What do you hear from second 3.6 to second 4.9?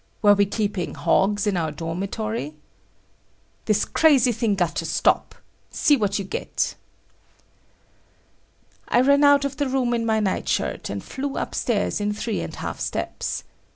"This crazy thing got to